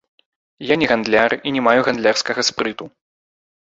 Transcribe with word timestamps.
Я 0.69 0.77
не 0.81 0.87
гандляр 0.91 1.31
і 1.49 1.55
не 1.57 1.61
маю 1.67 1.85
гандлярскага 1.91 2.41
спрыту. 2.49 2.85